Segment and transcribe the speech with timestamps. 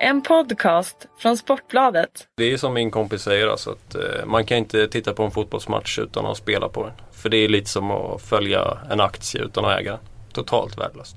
[0.00, 2.28] En podcast från Sportbladet.
[2.36, 5.30] Det är som min kompis säger alltså att eh, man kan inte titta på en
[5.30, 6.92] fotbollsmatch utan att spela på den.
[7.12, 10.00] För det är lite som att följa en aktie utan att äga den.
[10.32, 11.16] Totalt värdelöst.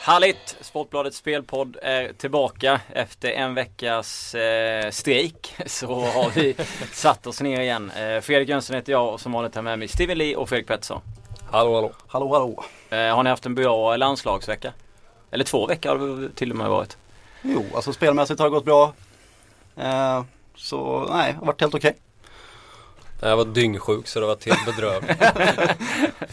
[0.00, 0.56] Härligt!
[0.60, 5.54] Sportbladets spelpodd är tillbaka efter en veckas eh, strejk.
[5.66, 6.56] Så har vi
[6.92, 7.90] satt oss ner igen.
[7.90, 10.66] Eh, Fredrik Jönsson heter jag och som vanligt har med mig Steven Lee och Fredrik
[10.66, 11.00] Pettersson.
[11.54, 11.92] Hallå hallå.
[12.06, 12.64] Hallå hallå.
[12.90, 14.72] Eh, har ni haft en bra landslagsvecka?
[15.30, 16.96] Eller två veckor har det till och med varit.
[17.42, 18.92] Jo, alltså spelmässigt har det gått bra.
[19.76, 20.24] Eh,
[20.56, 21.96] så nej, det har varit helt okej.
[23.20, 25.22] Jag var dyngsjuk så det var helt bedrövligt.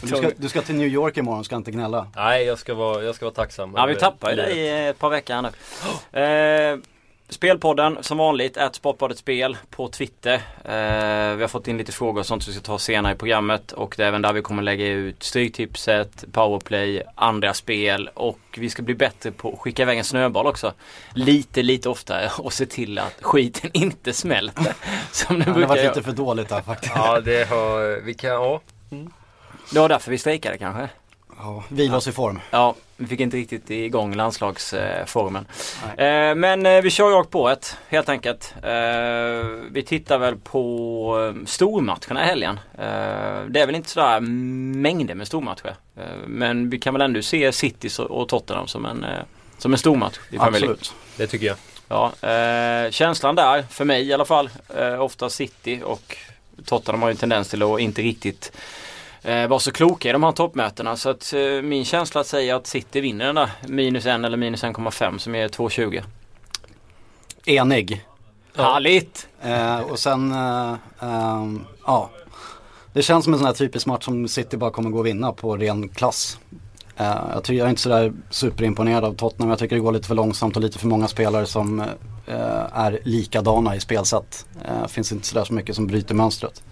[0.00, 2.06] Du, ska, du ska till New York imorgon, ska inte gnälla.
[2.16, 3.72] Nej, jag ska vara, jag ska vara tacksam.
[3.76, 5.50] Ja vi tappade ju dig i ett par veckor här nu.
[6.20, 6.78] Eh,
[7.32, 10.34] Spelpodden som vanligt, ett Sportbladet Spel på Twitter.
[10.64, 13.16] Eh, vi har fått in lite frågor och sånt som vi ska ta senare i
[13.16, 18.38] programmet och det är även där vi kommer lägga ut Stryktipset, Powerplay, andra spel och
[18.56, 20.72] vi ska bli bättre på att skicka iväg en snöboll också.
[21.14, 24.74] Lite, lite oftare och se till att skiten inte smälter.
[25.12, 26.92] Som den Ja, det har brukar varit lite för dåligt där faktiskt.
[26.94, 28.60] Ja, det har, vi kan, ja.
[29.70, 30.88] Det var därför vi strejkade kanske.
[31.38, 32.40] Ja, vila oss i form.
[32.50, 35.46] Ja, vi fick inte riktigt igång landslagsformen.
[35.96, 38.54] Eh, men eh, vi kör rakt på ett helt enkelt.
[38.62, 38.70] Eh,
[39.70, 42.60] vi tittar väl på eh, stormatcherna i helgen.
[43.48, 45.76] Det är väl inte sådär mängder med stormatcher.
[46.26, 49.06] Men vi kan väl ändå se City och Tottenham som en,
[49.58, 50.70] som en stormatch i Premier League.
[50.70, 50.94] Absolut.
[51.16, 51.56] Det tycker jag.
[51.92, 56.16] Ja, eh, känslan där, för mig i alla fall, eh, ofta City och
[56.64, 58.52] Tottenham har ju en tendens till att inte riktigt
[59.22, 60.96] eh, vara så kloka i de här toppmötena.
[60.96, 64.64] Så att eh, min känsla säger att City vinner den där minus 1 eller minus
[64.64, 66.02] 1,5 som är 2,20.
[67.44, 68.06] Enig.
[68.56, 69.28] Härligt!
[69.42, 72.10] Eh, och sen, eh, ehm, ja.
[72.92, 75.32] Det känns som en sån här typisk match som City bara kommer gå och vinna
[75.32, 76.38] på ren klass.
[76.96, 79.50] Eh, jag, tycker, jag är inte sådär superimponerad av Tottenham.
[79.50, 81.80] Jag tycker det går lite för långsamt och lite för många spelare som
[82.26, 84.46] eh, är likadana i spelsätt.
[84.64, 86.62] Eh, finns inte sådär så mycket som bryter mönstret.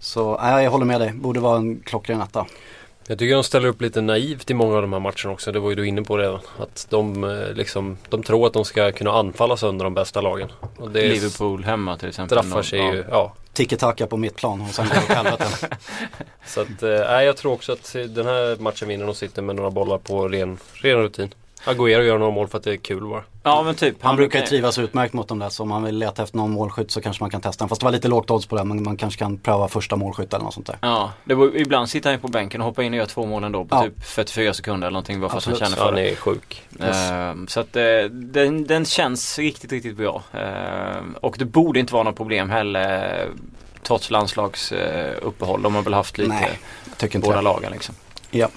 [0.00, 2.46] Så nej, jag håller med dig, borde vara en klockren etta.
[3.08, 5.52] Jag tycker de ställer upp lite naivt i många av de här matcherna också.
[5.52, 6.40] Det var ju du inne på redan.
[6.58, 10.48] Att de, eh, liksom, de tror att de ska kunna anfalla sönder de bästa lagen.
[10.76, 12.38] Och det Liverpool hemma till exempel.
[12.38, 12.94] straffar sig Ja.
[12.94, 13.04] ju.
[13.10, 13.32] Ja.
[13.52, 15.46] Tiki-taka på mitt plan och sen går helvete.
[16.46, 19.56] Så att, eh, nej, jag tror också att den här matchen vinner de sitter med
[19.56, 21.34] några bollar på ren, ren rutin.
[21.64, 23.22] Agüero gör några mål för att det är kul bara.
[23.42, 23.96] Ja men typ.
[24.02, 26.50] Han brukar ju trivas utmärkt mot dem där så om man vill leta efter någon
[26.50, 27.68] målskytt så kanske man kan testa den.
[27.68, 30.34] Fast det var lite lågt odds på det men man kanske kan pröva första målskytt
[30.34, 30.76] eller något sånt där.
[30.80, 33.26] Ja, det var, ibland sitter han ju på bänken och hoppar in och gör två
[33.26, 33.82] mål ändå på Ja.
[33.82, 35.68] typ 44 sekunder eller någonting bara för att han Absolut.
[35.68, 36.10] känner för Han det.
[36.10, 36.62] är sjuk.
[36.80, 40.22] Ehm, Så att eh, den, den känns riktigt, riktigt bra.
[40.32, 43.28] Ehm, Och det borde inte vara något problem heller
[43.82, 45.62] trots landslagsuppehåll.
[45.62, 47.94] De har väl haft lite Nej, jag tycker inte båda lagen liksom.
[48.30, 48.48] Ja.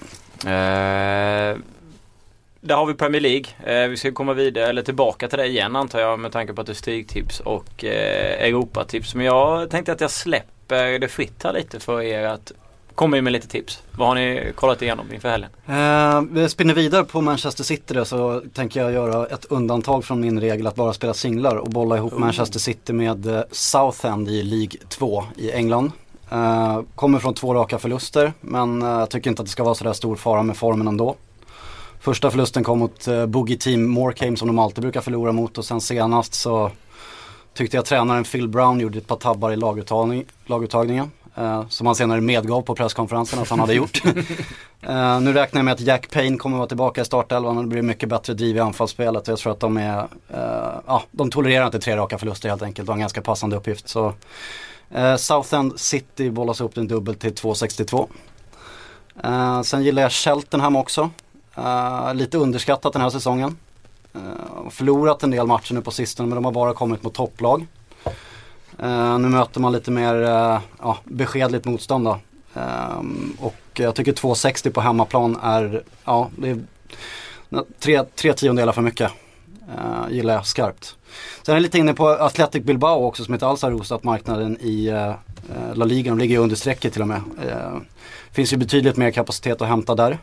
[2.61, 3.45] Där har vi Premier League.
[3.65, 6.61] Ehm, Vi ska komma vidare, eller tillbaka till det igen antar jag med tanke på
[6.61, 9.15] att det är stryktips och eh, Europatips.
[9.15, 12.51] Men jag tänkte att jag släpper det fritt här lite för er att
[12.95, 13.83] komma med lite tips.
[13.91, 15.49] Vad har ni kollat igenom inför helgen?
[15.67, 20.19] Eh, vi spinner vidare på Manchester City då, så tänker jag göra ett undantag från
[20.19, 24.43] min regel att bara spela singlar och bolla ihop Manchester City med eh, Southend i
[24.43, 25.91] League 2 i England.
[26.31, 29.75] Eh, kommer från två raka förluster men eh, jag tycker inte att det ska vara
[29.75, 31.15] sådär stor fara med formen ändå.
[31.99, 35.65] Första förlusten kom mot uh, Boogie Team Morecame som de alltid brukar förlora mot och
[35.65, 36.71] sen senast så
[37.53, 41.11] tyckte jag tränaren Phil Brown gjorde ett par tabbar i laguttagning, laguttagningen.
[41.35, 44.01] eh, som han senare medgav på presskonferensen att han hade gjort.
[44.81, 47.69] Eh, nu räknar jag med att Jack Payne kommer vara tillbaka i startelvan och det
[47.69, 49.27] blir mycket bättre driv i anfallsspelet.
[49.27, 49.97] Jag tror att de är,
[50.29, 52.85] eh, ja, de tolererar inte tre raka förluster helt enkelt.
[52.85, 53.87] Det var en ganska passande uppgift.
[53.89, 54.13] Så,
[54.91, 58.09] eh, Southend City bollas upp en dubbel till 2,62.
[59.23, 61.09] Eh, sen gillar jag Cheltenham också.
[61.55, 63.57] Eh, lite underskattat den här säsongen.
[64.15, 67.67] Uh, förlorat en del matcher nu på sistone men de har bara kommit mot topplag.
[68.83, 70.15] Uh, nu möter man lite mer
[70.79, 72.19] ja, beskedligt motstånd då.
[73.39, 76.59] Och jag tycker 2,60 på hemmaplan är, ja, det är
[77.79, 79.11] tre, tre tiondelar för mycket.
[79.77, 80.95] Uh, gillar jag skarpt.
[81.43, 84.57] Sen är jag lite inne på Athletic Bilbao också som inte alls har rosat marknaden
[84.61, 84.89] i
[85.73, 86.11] La Liga.
[86.11, 87.21] De ligger ju under strecket till och med.
[87.45, 87.81] Uh,
[88.31, 90.17] finns ju betydligt mer kapacitet att hämta där.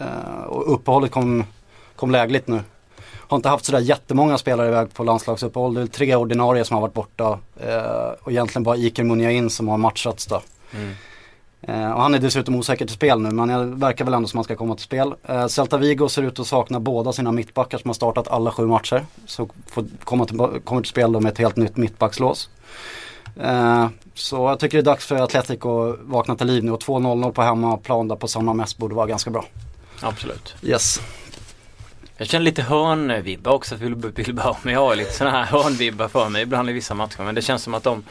[0.00, 1.44] Eh, och uppehållet kom,
[1.96, 2.60] kom lägligt nu.
[3.28, 5.74] Har inte haft sådär jättemånga spelare iväg på landslagsuppehåll.
[5.74, 7.38] Det är tre ordinarie som har varit borta.
[7.60, 10.40] eh, och egentligen bara Iker Muniain som har matchats då.
[11.62, 14.36] Eh, och han är dessutom osäker till spel nu men det verkar väl ändå som
[14.38, 15.14] han ska komma till spel.
[15.28, 18.66] Eh, Celta Vigo ser ut att sakna båda sina mittbackar som har startat alla sju
[18.66, 19.04] matcher.
[19.26, 22.50] Så får komma till, kommer till spel med ett helt nytt mittbackslås.
[23.42, 26.80] Eh, Så jag tycker det är dags för Atletico att vakna till liv nu och
[26.82, 29.44] 2-0 på hemmaplan där på samma mäss borde vara ganska bra.
[30.00, 30.54] Absolut.
[30.62, 31.00] Yes.
[32.16, 34.56] Jag känner lite hörnvibbar också för Bilbao.
[34.62, 37.22] Men jag har lite sådana här hörnvibbar för mig ibland i vissa matcher.
[37.22, 38.02] Men det känns som att de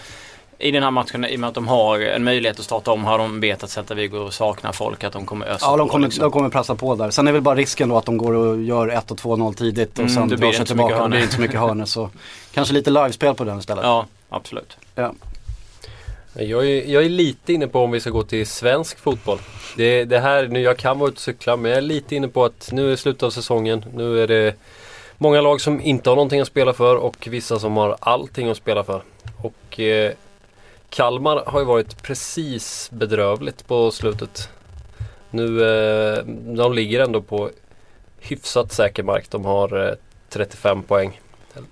[0.62, 3.04] i den här matchen, i och med att de har en möjlighet att starta om,
[3.04, 5.92] har de vet att Celta Vigo saknar folk, att de kommer ösa Ja, de på
[5.92, 6.22] kommer, liksom.
[6.22, 7.10] de kommer pressa på där.
[7.10, 9.92] Sen är väl bara risken då att de går och gör 1 och 2-0 tidigt
[9.92, 11.04] och Mm, sen drar det sig inte så mycket tillbaka.
[11.04, 11.86] Det blir inte så mycket hörnor.
[11.86, 12.10] Så
[12.54, 13.84] kanske lite livespel på den istället.
[13.84, 14.78] Ja, absolut.
[14.96, 15.14] Ja.
[16.34, 19.40] Jag är, jag är lite inne på om vi ska gå till svensk fotboll.
[19.78, 22.28] Det, det här, nu jag kan vara ute och cykla men jag är lite inne
[22.28, 23.86] på att nu är slutet av säsongen.
[23.94, 24.56] Nu är det
[25.18, 28.58] många lag som inte har någonting att spela för och vissa som har allting att
[28.58, 29.02] spela för.
[29.42, 30.14] Och eh,
[30.90, 34.50] Kalmar har ju varit precis bedrövligt på slutet.
[35.30, 36.24] Nu, eh,
[36.56, 37.50] de ligger ändå på
[38.20, 39.30] hyfsat säker mark.
[39.30, 39.94] De har eh,
[40.30, 41.20] 35 poäng.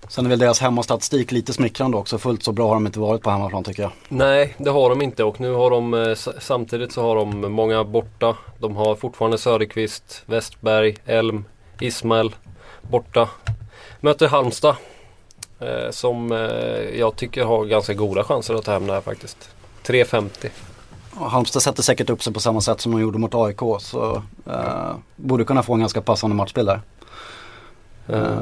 [0.08, 2.18] Sen är väl deras hemmastatistik lite smickrande också.
[2.18, 3.92] Fullt så bra har de inte varit på hemmaplan tycker jag.
[4.10, 7.84] Nej, det har de inte och nu har de eh, samtidigt så har de många
[7.84, 8.38] borta.
[8.60, 11.46] De har fortfarande Söderqvist, Westberg, Elm,
[11.80, 12.36] Ismail
[12.82, 13.30] borta.
[14.00, 14.76] Möter Halmstad
[15.60, 16.40] eh, som eh,
[17.00, 19.50] jag tycker har ganska goda chanser att ta hem det här faktiskt.
[19.86, 20.50] 3.50.
[21.20, 23.60] Och Halmstad sätter säkert upp sig på samma sätt som de gjorde mot AIK.
[23.80, 26.82] Så eh, borde kunna få en ganska passande matchbild där.
[28.08, 28.40] Eh,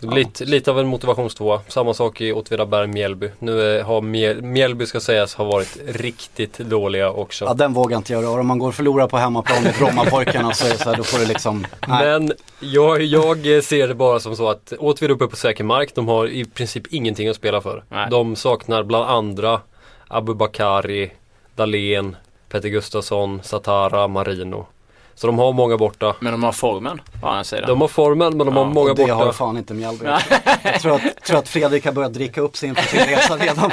[0.00, 0.10] Ja.
[0.14, 1.60] lite, lite av en motivationstvåa.
[1.68, 3.30] Samma sak i Åtvidaberg, Mjällby.
[3.38, 7.44] Nu har Mjäl- Mjällby ska sägas ha varit riktigt dåliga också.
[7.44, 8.40] Ja den vågar inte jag röra.
[8.40, 11.26] Om man går och förlorar på hemmaplan mot Brommapojkarna så så här, då får det
[11.26, 11.66] liksom.
[11.88, 12.04] Nej.
[12.06, 15.94] Men jag, jag ser det bara som så att Åtvid uppe på säker mark.
[15.94, 17.84] De har i princip ingenting att spela för.
[17.88, 18.08] Nej.
[18.10, 19.60] De saknar bland andra
[20.08, 21.10] Abubakari,
[21.56, 22.16] Dahlén,
[22.48, 24.66] Peter Gustafsson, Satara, Marino.
[25.16, 26.16] Så de har många borta.
[26.20, 27.68] Men de har formen å andra sidan.
[27.68, 29.32] De har formen men de har Ja, många Och det har borta.
[29.32, 30.06] fan inte Mjällby.
[30.62, 33.70] Jag tror att, tror att Fredrik har börjat dricka upp sig inför sin resa redan.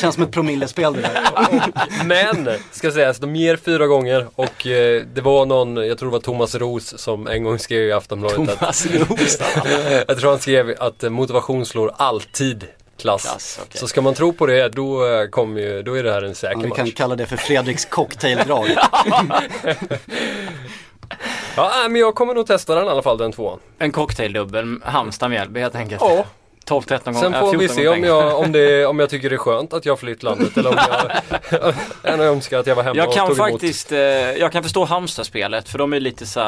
[0.00, 2.04] Känns som ett promillespel det där.
[2.04, 6.12] Men, ska sägas, de ger fyra gånger och eh, det var någon, jag tror det
[6.12, 9.38] var Thomas Ros som en gång skrev i Aftonbladet att Thomas Roos.
[10.08, 12.64] Jag tror han skrev att motivation slår alltid
[13.00, 13.22] klass.
[13.22, 13.80] Klass, okej.
[13.80, 16.28] Så ska man tro på det då, eh, kommer ju, då är det här en
[16.28, 16.94] Ja, säker vi kan match.
[16.96, 18.66] kalla det för Fredriks cocktaildrag.
[21.56, 23.58] Ja, nej, men jag kommer nog testa den i alla fall, den tvåan.
[23.78, 26.02] En cocktaildubbel, Halmstad-Mjällby helt enkelt.
[26.04, 26.24] Ja,
[26.66, 29.30] 12-13 gånger, sen äh, får vi 14 se om jag, om, det, om jag tycker
[29.30, 31.74] det är skönt att jag har flytt landet eller om jag
[32.12, 33.50] än önskar att jag var hemma Jag och kan tog emot.
[33.50, 36.40] faktiskt, eh, jag kan förstå Halmstad-spelet för de är lite så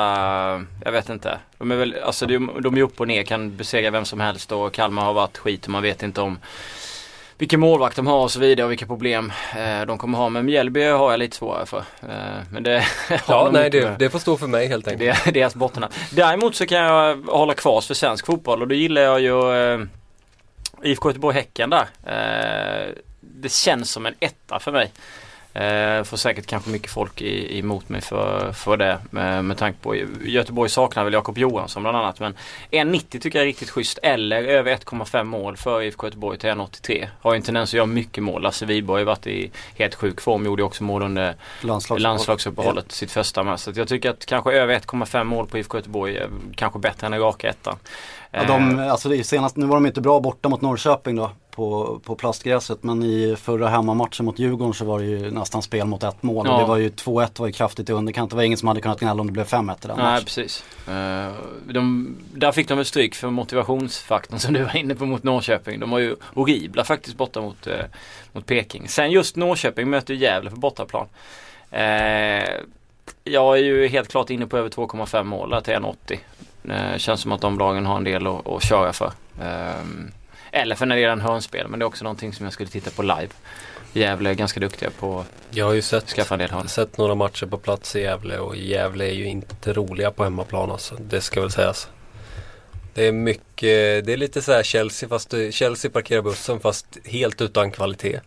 [0.85, 1.39] jag vet inte.
[1.59, 4.53] De är väl, alltså de, de är upp och ner, kan besegra vem som helst
[4.53, 6.39] och Kalmar har varit skit och man vet inte om
[7.39, 10.29] vilken målvakt de har och så vidare och vilka problem eh, de kommer ha.
[10.29, 11.79] Men Mjällby har jag lite svårare för.
[11.79, 12.85] Eh, men det
[13.29, 15.25] Ja, nej det, det får stå för mig helt enkelt.
[15.25, 15.93] Det är deras bottennapp.
[16.11, 19.81] Däremot så kan jag hålla kvas för svensk fotboll och då gillar jag ju eh,
[20.83, 21.87] IFK Göteborg-Häcken där.
[22.07, 24.93] Eh, det känns som en etta för mig.
[25.59, 29.79] Eh, får säkert kanske mycket folk i, emot mig för, för det med, med tanke
[29.83, 32.35] på Göteborg saknar väl Jakob Johansson bland annat men
[32.71, 37.09] 1,90 tycker jag är riktigt schysst eller över 1,5 mål för IFK Göteborg till 1,83.
[37.21, 38.43] Har ju en tendens att göra mycket mål.
[38.43, 40.47] Lasse Wiberg har varit i helt sjuk form.
[40.47, 43.61] Gjorde också mål under Landslags landslagsuppehållet sitt första med.
[43.61, 47.19] Så jag tycker att kanske över 1,5 mål på IFK Göteborg är kanske bättre än
[47.19, 47.77] raka ettan.
[48.31, 52.01] Ja, de, Eh, alltså senast, nu var de inte bra borta mot Norrköping då på,
[52.05, 56.03] på plastgräset men i förra hemmamatchen mot Djurgården så var det ju nästan spel mot
[56.03, 56.53] ett mål Ja.
[56.55, 58.31] och det var ju 2-1 var ju kraftigt i underkant.
[58.31, 60.25] Det var ingen som hade kunnat gnälla om det blev 5-1 i den Nej matchen.
[60.25, 60.65] precis.
[60.89, 61.33] Eh,
[61.73, 65.81] de, där fick de väl stryk för motivationsfaktorn som du var inne på mot Norrköping.
[65.81, 67.75] De var ju horribla faktiskt borta mot, eh,
[68.33, 68.89] mot Peking.
[68.89, 71.07] Sen just Norrköping möter ju Gävle på bortaplan.
[71.71, 72.45] Eh,
[73.25, 76.19] jag är ju helt klart inne på över 2,5 mål till 1,80.
[76.71, 79.13] Eh, känns som att de lagen har en del att, att köra för.
[79.41, 79.85] Eh,
[80.53, 82.69] eller för när det är en hörnspel men det är också någonting som jag skulle
[82.69, 83.29] titta på live.
[83.93, 86.69] Gävle är ganska duktiga på Jag har ju sett, skaffa en del hörn.
[86.69, 90.71] sett några matcher på plats i Gävle och Gävle är ju inte roliga på hemmaplan
[90.71, 90.95] alltså.
[90.95, 91.89] Det ska väl sägas.
[92.95, 97.41] Det är mycket, det är lite så här Chelsea fast Chelsea parkerar bussen fast helt
[97.41, 98.21] utan kvalitet.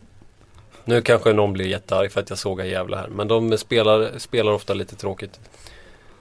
[0.85, 4.51] Nu kanske någon blir jättearg för att jag sågar Gävle här men de spelar, spelar
[4.51, 5.39] ofta lite tråkigt.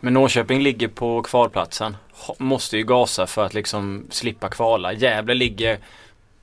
[0.01, 1.97] Men Norrköping ligger på kvalplatsen.
[2.39, 4.93] Måste ju gasa för att liksom slippa kvala.
[4.93, 5.79] Gävle ligger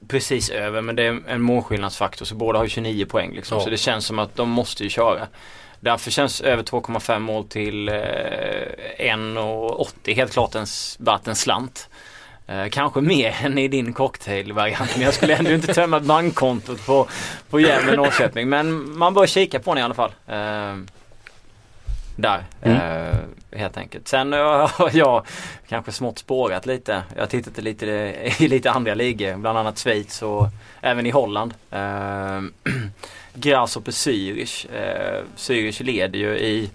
[0.08, 3.58] precis över men det är en målskillnadsfaktor så båda har ju 29 poäng liksom.
[3.58, 3.64] Ja.
[3.64, 5.28] Så det känns som att de måste ju köra.
[5.80, 10.66] Därför känns över 2,5 mål till eh, 1,80 helt klart en,
[11.26, 11.90] en slant.
[12.48, 17.08] Eh, kanske mer än i din cocktailvariant men jag skulle ändå inte tömma bankkontot på,
[17.50, 18.50] på Gävle Norrköping.
[18.50, 20.12] Men man bör kika på den i alla fall.
[20.28, 20.76] Eh,
[22.18, 22.44] Där.
[22.62, 22.78] Mm.
[22.78, 23.18] Eh,
[23.60, 24.08] helt enkelt.
[24.08, 25.26] Sen har jag
[25.68, 27.04] kanske smått spårat lite.
[27.16, 27.86] Jag har tittat lite
[28.40, 29.38] i lite andra ligor.
[29.38, 30.48] Bland annat Schweiz och
[30.82, 31.54] även i Holland.
[31.72, 32.42] Eh,
[33.34, 34.68] Grasshopper Zürich.
[34.76, 36.70] Eh, Zürich leder ju i,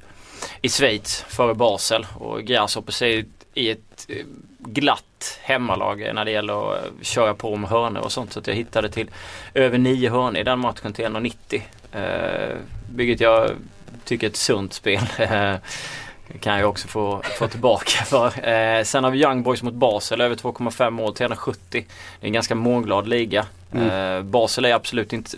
[0.61, 2.07] i Schweiz före Basel.
[2.15, 4.25] Och Grasshopper ser i ett eh,
[4.59, 8.33] glatt hemmalag när det gäller att köra på med hörnor och sånt.
[8.33, 9.11] Så att jag hittade till
[9.55, 11.63] över nio hörnor i den matchen till 1,90.
[11.93, 12.57] Eh,
[12.95, 13.51] vilket jag
[14.05, 15.03] tycker ett sunt spel.
[15.19, 15.57] Eh,
[16.41, 18.49] kan jag också få, få tillbaka för.
[18.49, 21.57] Eh, sen har vi Young Boys mot Basel över 2,5 mål till 1,70.
[21.71, 21.87] Det är
[22.21, 23.47] en ganska målglad liga.
[23.73, 23.91] Mm.
[23.91, 25.31] Eh, Basel är absolut inte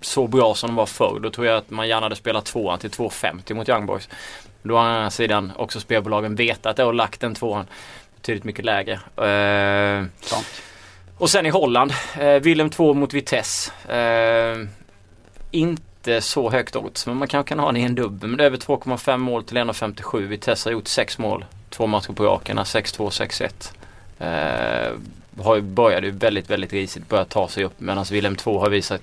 [0.00, 1.20] så bra som de var förr.
[1.22, 4.08] Då tror jag att man gärna hade spelat tvåan till 2,50 mot Young Boys.
[4.62, 7.66] Då har å andra sidan också spelbolagen vetat det och lagt den tvåan
[8.16, 8.92] betydligt mycket lägre.
[9.16, 10.04] Eh,
[11.18, 13.72] och sen i Holland, eh, Willem 2 mot Vitesse.
[13.88, 14.68] Eh,
[16.08, 18.28] inte så högt odds men man kanske kan ha den i en dubbel.
[18.28, 20.26] Men det är över 2,5 mål till 1,57.
[20.26, 21.44] Vitesse har gjort 6 mål.
[21.70, 23.72] Två matcher på raken, 6-2, 6-1.
[24.18, 24.92] Eh,
[25.44, 27.08] har ju, väldigt, väldigt risigt.
[27.08, 29.02] Börjat ta sig upp medan Willem 2 har visat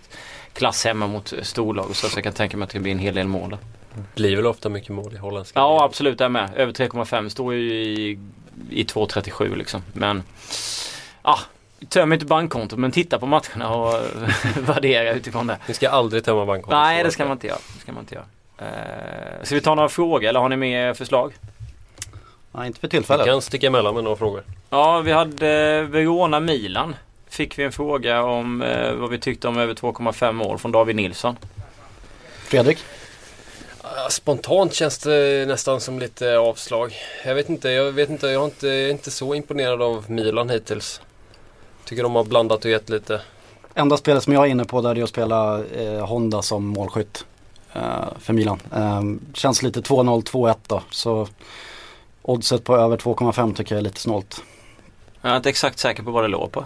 [0.54, 1.96] klass hemma mot storlag.
[1.96, 3.60] Så jag kan tänka mig att det blir en hel del mål där.
[4.16, 5.60] Blir väl ofta mycket mål i holländska.
[5.60, 6.50] Ja absolut, jag är med.
[6.56, 8.20] Över 3,5 står ju i,
[8.70, 9.82] i 2,37 liksom.
[9.94, 10.24] Men
[11.24, 11.40] ja,
[11.90, 13.94] töm inte bankkontot men titta på matcherna och
[14.60, 15.58] värdera utifrån det.
[15.68, 16.80] Ni ska aldrig tömma bankkontot.
[16.80, 17.60] Nej det ska man inte göra.
[17.76, 18.26] Det ska man inte göra.
[18.58, 21.34] Eh, ska vi ta några frågor eller har ni mer förslag?
[22.52, 23.26] Nej, inte för Vi tillfället.
[23.26, 24.44] kan sticka emellan med några frågor.
[24.70, 26.96] Ja vi hade Verona-Milan.
[27.30, 30.96] Fick vi en fråga om eh, vad vi tyckte om över 2,5 mål från David
[30.96, 31.38] Nilsson.
[32.48, 32.78] Fredrik?
[34.10, 36.94] Spontant känns det nästan som lite avslag.
[37.26, 40.12] Jag vet inte, jag vet inte, jag, har inte, jag är inte så imponerad av
[40.12, 41.02] Milan hittills.
[41.86, 43.22] Tycker de har blandat och gett lite.
[43.74, 47.26] Enda spelet som jag är inne på där är att spela eh, Honda som målskytt
[47.74, 47.82] eh,
[48.20, 48.60] för Milan.
[48.76, 49.02] Eh,
[49.34, 50.82] känns lite 2-0, 2-1 då.
[50.90, 51.28] Så
[52.22, 54.44] oddset på över 2,5 tycker jag är lite snålt.
[55.22, 56.66] Jag är inte exakt säker på vad det låg på.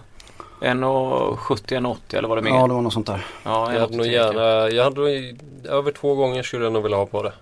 [0.62, 2.52] 1,70, 1,80 eller vad det mer?
[2.52, 3.26] Ja, det var något sånt där.
[3.44, 4.10] Ja, Jag hade nog 1,83.
[4.12, 5.02] gärna, jag hade
[5.70, 7.34] över två gånger skulle jag nog vilja ha på det.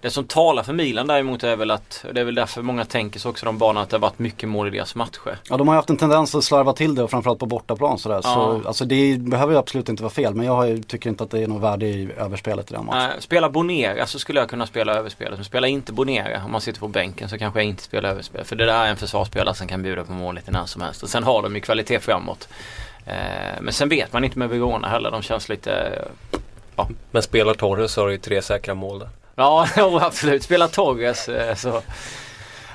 [0.00, 3.20] Det som talar för Milan däremot är väl att det är väl därför många tänker
[3.20, 5.38] sig också de banorna att det har varit mycket mål i deras matcher.
[5.48, 7.98] Ja, de har ju haft en tendens att slarva till det och framförallt på bortaplan
[7.98, 8.14] sådär.
[8.14, 8.22] Ja.
[8.22, 10.34] Så alltså det behöver ju absolut inte vara fel.
[10.34, 12.86] Men jag har ju, tycker inte att det är något värde i överspelet i den
[12.86, 13.10] matchen.
[13.10, 15.38] Äh, spela Bonera så skulle jag kunna spela överspelet.
[15.38, 18.44] Men spela inte Bonera om man sitter på bänken så kanske jag inte spelar överspel.
[18.44, 21.02] För det där är en försvarsspelare som kan bjuda på mål lite när som helst.
[21.02, 22.48] Och sen har de ju kvalitet framåt.
[23.06, 23.14] Eh,
[23.60, 25.10] men sen vet man inte med Verona heller.
[25.10, 26.02] De känns lite
[27.10, 29.08] Men spelar Torres så har du ju tre säkra mål där.
[29.40, 29.66] Ja,
[30.00, 30.42] absolut.
[30.42, 31.28] Spela Torres.
[31.28, 31.82] Eh, så.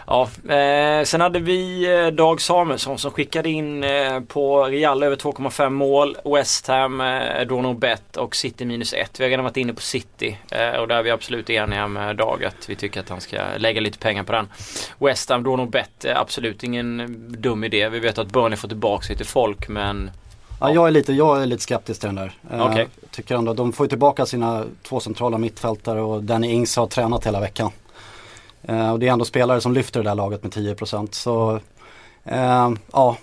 [0.08, 5.16] Ja, eh, sen hade vi eh, Dag Samuelsson som skickade in eh, på Real över
[5.16, 6.18] 2,5 mål.
[6.26, 9.20] West Ham eh, drog bet och City minus 1.
[9.20, 12.16] Vi har redan varit inne på City eh, och där är vi absolut eniga med
[12.16, 14.48] Dag att vi tycker att han ska lägga lite pengar på den.
[15.00, 15.90] West Ham Dorno Bett.
[16.00, 16.12] bet.
[16.12, 17.90] Eh, absolut ingen dum idé.
[17.90, 20.12] Vi vet att Burnley får tillbaka lite folk men
[20.60, 22.32] Ja, jag, är lite, jag är lite skeptisk till den där.
[22.52, 22.88] Eh, Okej.
[23.12, 27.26] Tycker ändå, de får ju tillbaka sina två centrala mittfältare och Danny Ings har tränat
[27.26, 27.72] hela veckan.
[28.64, 31.60] Eh, och det är ändå spelare som lyfter det där laget med 10% så
[32.24, 33.18] eh, ja.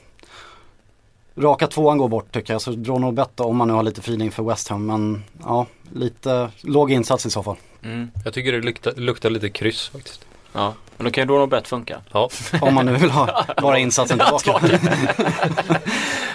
[1.37, 4.01] Raka tvåan går bort tycker jag så drar nog bättre om man nu har lite
[4.01, 7.57] feeling för West Ham men ja, lite låg insats i så fall.
[7.83, 10.25] mm, Jag tycker det luktar, luktar lite kryss faktiskt.
[10.53, 10.75] ja.
[10.97, 12.01] Men då kan ju då nog bet funka.
[12.13, 12.29] Ja,
[12.61, 14.61] Om man nu vill ha bara insatsen tillbaka.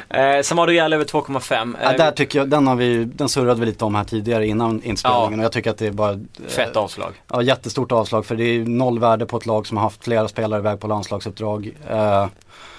[0.09, 1.75] Eh, sen var det Real över 2,5.
[1.81, 4.47] Ja, Eh, där tycker jag, den har vi, den surrade vi lite om här tidigare
[4.47, 5.37] innan inspelningen Ja.
[5.37, 7.13] och jag tycker att det är bara eh, Fett avslag.
[7.31, 10.27] Ja, jättestort avslag för det är noll värde på ett lag som har haft flera
[10.27, 11.71] spelare iväg på landslagsuppdrag.
[11.89, 12.27] Eh,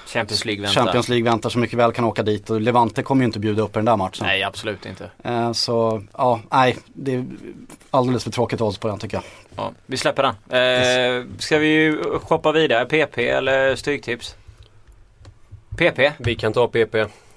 [0.06, 0.80] Champions League väntar.
[0.82, 3.62] Champions League väntar så mycket väl kan åka dit och Levante kommer ju inte bjuda
[3.62, 4.26] upp i den där matchen.
[4.26, 5.11] Nej absolut inte.
[5.25, 7.25] Eh, så ja, nej, det är
[7.90, 9.25] alldeles för tråkigt odds på den tycker jag.
[9.56, 10.35] Ja, vi släpper den.
[11.20, 12.85] Eh, ska vi shoppa vidare?
[12.85, 14.37] PP eller Stryktips?
[15.78, 16.12] PP?
[16.18, 16.92] vi kan ta PP.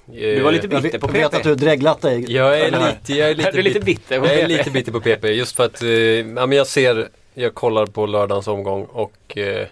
[0.06, 1.36] Du var lite Jag bitter på jag vet PP.
[1.36, 2.32] att du har dreglat dig.
[2.32, 4.48] Jag är lite, jag är lite, är lite bit- bitter på Jag är PP.
[4.48, 8.06] lite bitter på PP just för att eh, ja, men jag ser, jag kollar på
[8.06, 9.66] lördagens omgång och eh,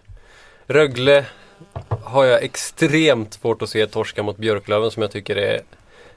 [0.67, 1.25] Rögle
[2.05, 5.61] har jag extremt svårt att se torska mot Björklöven som jag tycker är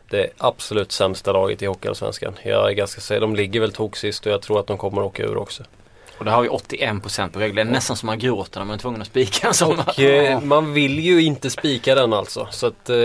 [0.10, 2.34] det absolut sämsta laget i Hockeyallsvenskan.
[2.44, 5.24] Jag är ganska säker, de ligger väl toksist och jag tror att de kommer åka
[5.24, 5.64] ur också.
[6.18, 7.64] Och det har vi 81% på Rögle.
[7.64, 9.80] Nästan som man gråter när man är tvungen att spika en sån.
[9.80, 12.48] Och eh, man vill ju inte spika den alltså.
[12.52, 12.98] Så att eh,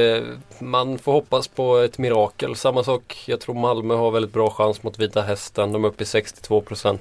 [0.59, 2.57] man får hoppas på ett mirakel.
[2.57, 5.73] Samma sak, jag tror Malmö har väldigt bra chans mot Vita Hästen.
[5.73, 6.99] De är uppe i 62%.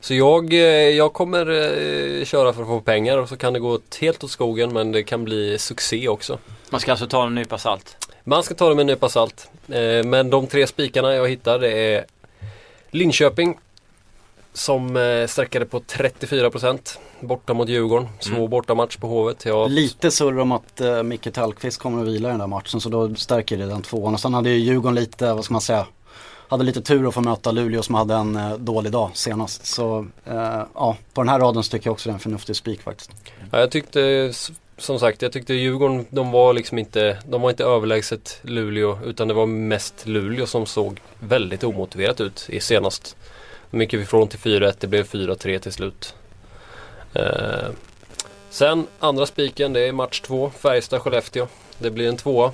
[0.00, 3.60] Så jag, eh, jag kommer eh, köra för att få pengar och så kan det
[3.60, 6.38] gå helt åt skogen men det kan bli succé också.
[6.70, 7.96] Man ska alltså ta en nypa salt.
[8.24, 9.48] Man ska ta det med en nypa salt.
[10.04, 12.04] Men de tre spikarna jag hittar det är
[12.90, 13.58] Linköping
[14.54, 18.08] som eh, sträckade på 34% borta mot Djurgården.
[18.20, 18.50] Svår Mm.
[18.50, 19.44] bortamatch på Hovet.
[19.44, 22.80] Ja, Lite surr om att uh, Micke Tellqvist kommer att vila i den där matchen
[22.80, 24.14] så då stärker det den tvåan.
[24.14, 25.86] Och sen hade ju Djurgården lite, vad ska man säga,
[26.48, 29.66] hade lite tur att få möta Luleå som hade en uh, dålig dag senast.
[29.66, 29.98] Så
[30.30, 32.82] uh, ja, på den här raden så tycker jag också det är en förnuftig spik
[32.82, 33.10] faktiskt.
[33.50, 34.32] Ja, jag tyckte
[34.78, 39.28] som sagt, jag tyckte Djurgården, de var liksom inte, de var inte överlägset Luleå utan
[39.28, 43.16] det var mest Luleå som såg väldigt omotiverat ut i senast.
[43.80, 46.14] Gick ifrån till 4-1, det blev 4-3 till slut.
[47.14, 47.22] Eh,
[48.50, 51.46] sen andra spiken, det är match två, Färjestad-Skellefteå.
[51.78, 52.52] Det blir en tvåa.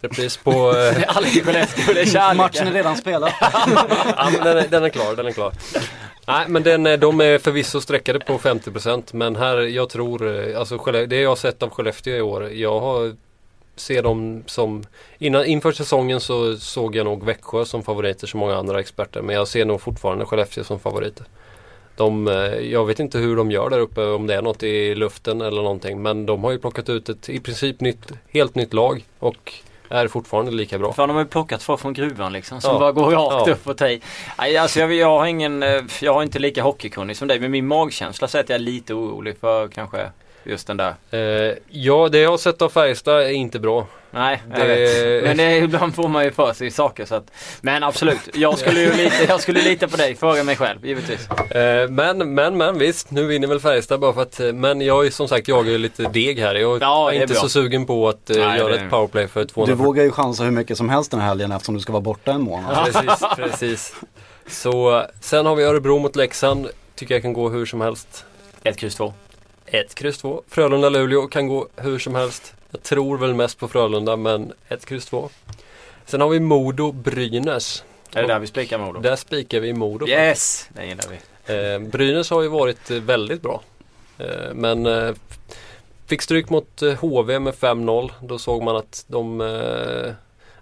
[0.00, 0.50] Repris på...
[0.70, 2.34] Eh, Det är aldrig Skellefteå, det är.
[2.34, 3.32] Matchen är redan spelad.
[3.40, 5.52] ja, men den, är, den är klar, den är klar.
[6.26, 10.58] Nej men den, är- de är förvisso sträckade på 50% men här jag tror, eh,
[10.58, 13.16] alltså det jag har sett av Skellefteå i år, jag har
[13.76, 14.84] ser dem som,
[15.18, 19.34] innan, inför säsongen så såg jag nog Växjö som favoriter som många andra experter men
[19.36, 21.26] jag ser nog fortfarande Skellefteå som favoriter.
[21.96, 22.34] De, eh,
[22.72, 25.62] jag vet inte hur de gör där uppe, om det är något i luften eller
[25.62, 29.52] någonting men de har ju plockat ut ett i princip nytt, helt nytt lag och
[29.88, 30.92] är fortfarande lika bra.
[30.92, 32.78] Fan de har ju plockat två från gruvan liksom som Ja.
[32.80, 33.52] bara går rakt Ja.
[33.52, 33.80] upp och.
[34.38, 37.50] Nej, alltså jag, jag har ingen, eh, jag har inte lika hockeykunnig som dig men
[37.50, 40.10] min magkänsla säger att jag är lite orolig för kanske
[40.44, 40.94] just den där.
[41.10, 43.86] Eh, ja, det jag har sett av Färjestad är inte bra.
[44.12, 45.24] Nej, jag Det- vet.
[45.24, 47.30] Men det, är- ibland får man ju för sig saker så att.
[47.60, 51.30] Men absolut, jag skulle ju lita, jag skulle lita på dig, fråga mig själv givetvis.
[51.30, 55.06] Eh, men, men, men visst, nu vinner väl Färjestad bara för att, eh, men jag
[55.06, 56.54] är som sagt, jag är lite deg här.
[56.54, 57.40] Jag Ja, är inte bra.
[57.42, 59.84] så sugen på att eh, Nej, göra det- ett powerplay för Du 240.
[59.86, 62.32] vågar ju chansa hur mycket som helst den här helgen eftersom du ska vara borta
[62.32, 62.84] en månad.
[62.92, 63.94] Precis, precis.
[64.48, 66.68] Så sen har vi Örebro mot Leksand.
[66.94, 68.24] Tycker jag kan gå hur som helst.
[68.62, 69.12] 1, kryss 2.
[69.70, 70.42] 1, kryss 2.
[70.48, 72.54] Frölunda-Luleå kan gå hur som helst.
[72.70, 75.28] Jag tror väl mest på Frölunda, men 1, kryss 2.
[76.06, 77.84] Sen har vi Modo-Brynäs.
[78.14, 79.00] Är det där vi spikar Modo?
[79.00, 80.08] Där spikar vi Modo.
[80.08, 80.68] Yes!
[80.74, 81.16] Det gillar vi.
[81.54, 83.60] Eh, Brynäs har ju varit eh, väldigt bra.
[84.18, 85.14] Eh, men eh,
[86.06, 88.10] fick stryk mot eh, HV med 5-0.
[88.22, 89.40] Då såg man att de...
[89.40, 90.12] Eh,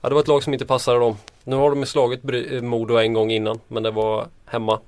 [0.01, 1.17] ja, det var ett lag som inte passade dem.
[1.45, 4.81] Nu har de slagit Bry- eh, Modo en gång innan, men det var hemma.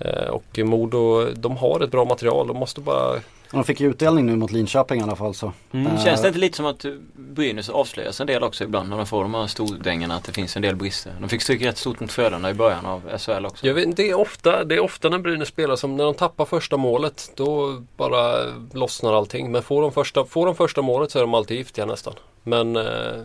[0.00, 2.46] Eh, och Modo, de har ett bra material.
[2.46, 3.20] De måste bara...
[3.52, 5.52] De fick ju utdelning nu mot Linköping i alla fall så.
[5.72, 5.86] Mm.
[5.86, 6.84] Eh, Känns det inte lite som att
[7.14, 10.56] Brynäs avslöjas en del också ibland när de får de här stordängarna att det finns
[10.56, 11.12] en del brister?
[11.20, 13.66] De fick stryk rätt stort mot Frölunda i början av SHL också.
[13.66, 16.44] Jag vet, det, är ofta, det är ofta när Brynäs spelar som när de tappar
[16.44, 17.32] första målet.
[17.36, 19.52] Då bara lossnar allting.
[19.52, 22.14] Men får de första, får de första målet så är de alltid giftiga nästan.
[22.42, 22.82] Men eh,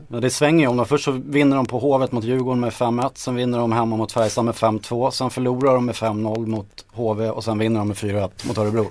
[0.08, 0.86] Ja, det svänger ju om dem.
[0.86, 3.12] Först så vinner de på Hovet mot Djurgården med 5-1.
[3.16, 5.12] Sen vinner de hemma mot Färjestad med 5-2.
[5.12, 8.88] Sen förlorar de med 5-0 mot HV och sen vinner de med 4-1 mot Örebro.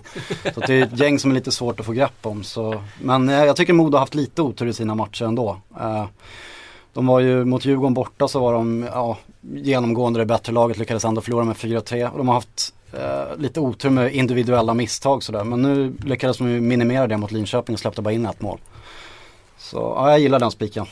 [0.54, 2.44] Så det är ett gäng som är lite svårt att få grepp om.
[2.44, 2.82] Så.
[3.02, 5.56] Men eh, jag tycker Modo har haft lite otur i sina matcher ändå.
[5.80, 6.04] Eh,
[6.92, 10.78] de var ju mot Djurgården borta så var de ja, genomgående det bättre laget.
[10.78, 12.10] Lyckades ändå förlora med 4-3.
[12.10, 15.44] Och de har haft eh, lite otur med individuella misstag sådär.
[15.44, 18.58] Men nu lyckades de ju minimera det mot Linköping och släppte bara in ett mål.
[19.70, 20.86] Så ja, jag gillar den spiken.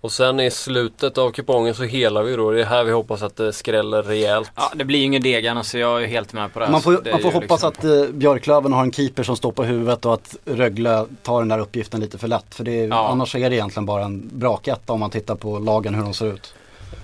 [0.00, 2.50] Och sen i slutet av kupongen så helar vi då.
[2.50, 4.50] Det är här vi hoppas att det skräller rejält.
[4.54, 6.64] Ja, det blir ju ingen deg så jag är helt med på det.
[6.64, 6.72] här.
[6.72, 9.64] Man får, man får hoppas liksom- att eh, Björklöven har en keeper som står på
[9.64, 12.54] huvudet och att Rögle tar den där uppgiften lite för lätt.
[12.54, 13.08] För det är, Ja.
[13.08, 16.26] annars är det egentligen bara en braketta om man tittar på lagen hur de ser
[16.26, 16.54] ut.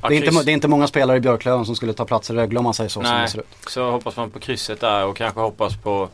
[0.02, 2.30] Ja, det, är inte, det är inte många spelare i Björklöven som skulle ta plats
[2.30, 3.22] i Rögle om man säger så som Nej.
[3.22, 3.46] det ser ut.
[3.68, 6.08] Så hoppas man på krysset där och kanske hoppas på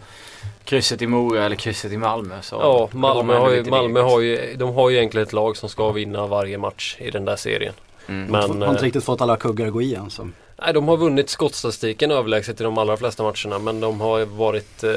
[0.65, 2.43] krysset i Mora eller krysset i Malmö.
[2.43, 5.69] Så Ja, Malmö, har ju, Malmö har ju, de har ju egentligen ett lag som
[5.69, 7.75] ska vinna varje match i den där serien.
[8.09, 8.25] Mm.
[8.33, 10.11] Men har inte eh, riktigt fått alla kuggar att gå i än.
[10.11, 10.29] Så.
[10.63, 14.85] nej, de har vunnit skottstatistiken överlägset i de allra flesta matcherna men de har varit
[14.85, 14.91] eh,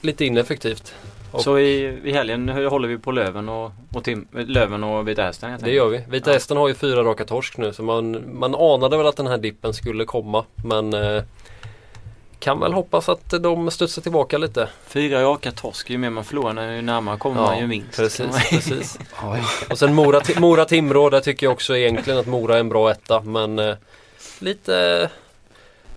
[0.00, 0.94] lite ineffektivt.
[1.32, 5.22] och- Så i, i helgen håller vi på Löven och, och, Tim, Löven och Vita
[5.22, 5.50] Hästen?
[5.50, 6.00] jag Det gör vi.
[6.08, 6.34] Vita Ja.
[6.34, 9.38] Hästen har ju fyra raka torsk nu så man, man anade väl att den här
[9.38, 11.22] dippen skulle komma men eh,
[12.42, 14.68] kan väl hoppas att de studsar tillbaka lite.
[14.86, 17.96] Fyra raka torsk, ju mer man förlorar ju närmare kommer man ju minst.
[17.96, 18.98] precis, man- precis.
[19.22, 19.44] Ja, ja.
[19.70, 22.68] Och sen Mora, Ti- Mora Timrå, där tycker jag också egentligen att Mora är en
[22.68, 23.74] bra etta men eh,
[24.38, 25.10] lite,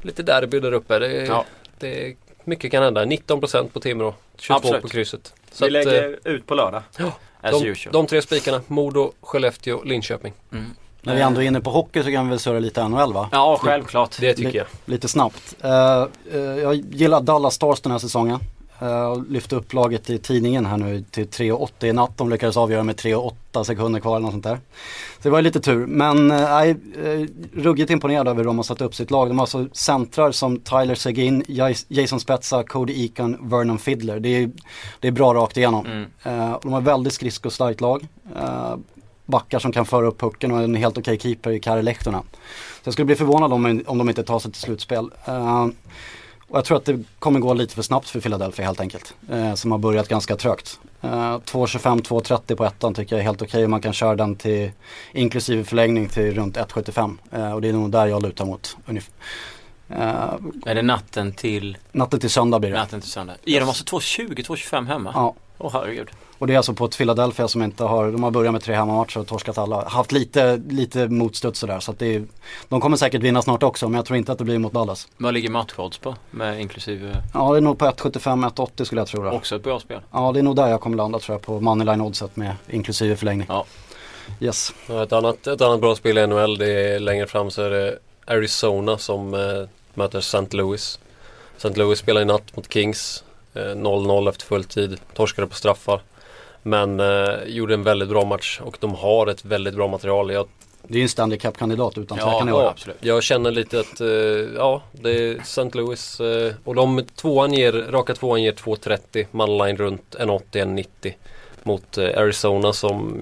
[0.02, 1.00] lite derby där uppe.
[1.00, 1.46] Det, Ja.
[1.80, 3.06] det, mycket kan hända.
[3.06, 4.82] 19% på Timrå, 22 Absolut.
[4.82, 5.34] på krysset.
[5.52, 6.84] Vi Så att, eh, lägger ut på lördag.
[6.98, 10.34] ja, de, de tre spikarna, Modo, Skellefteå, Linköping.
[10.52, 10.66] Mm.
[11.06, 13.30] När vi ändå är inne på hockey så kan vi väl surra lite NHL va?
[13.32, 14.18] Ja, självklart.
[14.20, 14.68] Det tycker jag.
[14.86, 15.56] Lite snabbt.
[15.62, 16.02] Eh,
[16.34, 18.40] eh, jag gillar Dallas Stars den här säsongen.
[18.82, 22.12] Uh, lyfte upp laget i tidningen här nu till 3,80 i natt.
[22.18, 24.56] De lyckades avgöra med 3,8 sekunder kvar eller något sånt där.
[25.18, 25.86] Så det var ju lite tur.
[25.86, 29.28] Men eh, nej, uh, ruggigt imponerad över hur de har satt upp sitt lag.
[29.30, 34.20] De har alltså centrar som Tyler Seguin, Jas- Jason Spezza, Cody Eakin, Vernon Fiddler.
[34.20, 34.50] Det är,
[35.00, 35.86] det är bra rakt igenom.
[35.86, 36.06] Mm.
[36.24, 38.08] Eh, de har väldigt skridskostarkt lag.
[38.36, 38.76] Eh,
[39.26, 42.24] backar som kan föra upp pucken och en helt okej keeper i Kari Lehtonen.
[42.32, 45.12] Så jag skulle bli förvånad om, om de inte tar sig till slutspel.
[45.28, 45.68] Uh,
[46.48, 49.16] och jag tror att det kommer gå lite för snabbt för Philadelphia helt enkelt.
[49.32, 50.80] Uh, som har börjat ganska trögt.
[51.04, 53.68] Uh, 2.25-2.30 på ettan tycker jag är helt okej okay.
[53.68, 54.72] Man kan köra den till
[55.14, 57.18] inklusive förlängning till runt 1.75.
[57.36, 58.78] Uh, och det är nog där jag lutar mot.
[58.86, 59.14] Ungefär.
[60.66, 61.78] Är det natten till?
[61.92, 62.78] Natten till söndag blir det.
[62.78, 63.34] Natten till söndag.
[63.44, 65.12] Ger de alltså 2.20-2.25 hemma?
[65.16, 65.36] Ja.
[65.58, 66.10] Åh oh, herregud.
[66.38, 68.76] Och det är alltså på ett Philadelphia som inte har, de har börjat med tre
[68.76, 69.90] hemmamatcher och torskat alla.
[69.90, 72.24] Haft lite, lite motstuds sådär så att det är,
[72.70, 75.08] de kommer säkert vinna snart också men jag tror inte att det blir mot Dallas.
[75.18, 76.16] Vad ligger matchodds på?
[76.32, 77.24] Med inklusive?
[77.34, 79.24] Ja det är nog på 1,75-1,80 skulle jag tro.
[79.24, 79.32] Då.
[79.32, 80.02] Också ett bra spel?
[80.12, 83.16] Ja det är nog där jag kommer landa tror jag på moneyline oddset med inklusive
[83.16, 83.48] förlängning.
[83.50, 83.66] Ja.
[84.40, 84.74] Yes.
[84.90, 88.00] Ett, annat, ett annat bra spel i NHL det är längre fram så är det
[88.26, 90.58] Arizona som eh, möter St.
[90.58, 91.00] Louis.
[91.58, 91.70] St.
[91.70, 93.24] Louis spelar i natt mot Kings.
[93.56, 95.00] 0-0 eh, efter fulltid.
[95.14, 96.02] Torskade på straffar.
[96.64, 100.32] Men eh, gjorde en väldigt bra match och de har ett väldigt bra material.
[100.32, 100.48] Jag,
[100.88, 102.68] det är ju en Stanley Cup-kandidat utan ja, tvekan i år.
[102.68, 102.98] Absolut.
[103.00, 104.08] Jag känner lite att, eh,
[104.56, 105.70] ja, det är St.
[105.74, 111.14] Louis eh, och de tvåan ger, raka tvåan ger 2.30, manline runt 1.80-1.90
[111.64, 113.22] mot eh, Arizona som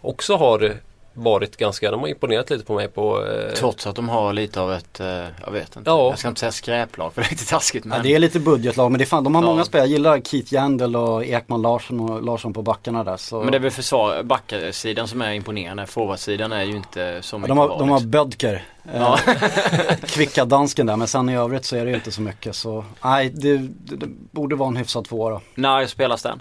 [0.00, 0.76] också har
[1.20, 3.54] varit ganska, de har imponerat lite på mig på eh...
[3.54, 5.06] Trots att de har lite av ett, eh,
[5.44, 6.08] jag vet inte, ja.
[6.08, 8.40] jag ska inte säga skräplag för det är lite taskigt men ja, Det är lite
[8.40, 9.46] budgetlag men det är fan, de har ja.
[9.46, 13.42] många spelare, jag gillar Keith Jandel och Ekman Larsson och Larsson på backarna där så...
[13.42, 17.48] Men det är väl försvar, backsidan som är imponerande, forwardsidan är ju inte så mycket
[17.48, 19.18] ja, de, har, de har Bödker, ja.
[20.06, 22.84] kvicka dansken där men sen i övrigt så är det ju inte så mycket så
[23.04, 25.40] nej det, det, det borde vara en hyfsad tvåa då.
[25.54, 26.40] När spelas den?